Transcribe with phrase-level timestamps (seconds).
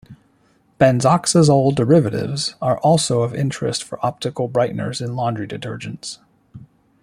[0.79, 6.17] Benzoxazole derivatives are also of interest for optical brighteners in laundry detergents.